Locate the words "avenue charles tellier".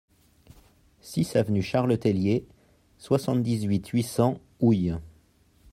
1.35-2.47